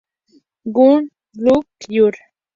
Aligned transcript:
Jun-Jul, 0.77 1.61
fr. 1.85 2.21